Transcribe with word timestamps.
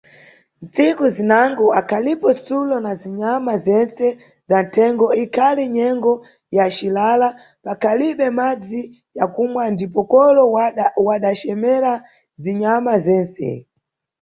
Tsiku 0.73 1.05
zinango 1.15 1.65
akhalipo 1.79 2.27
Sulo 2.43 2.75
na 2.85 2.91
Zinyama 3.01 3.53
Zense 3.65 4.07
zanthengo, 4.49 5.07
ikhali 5.23 5.63
nyengo 5.75 6.13
ya 6.57 6.65
cilala 6.75 7.29
pakhalibe 7.65 8.27
madzi 8.37 8.81
ya 9.17 9.25
kumwa, 9.33 9.63
ndipo 9.73 10.01
kolo 10.11 10.41
wada 11.07 11.29
cemera 11.41 11.93
zinyama 12.43 12.93
zense. 13.05 13.49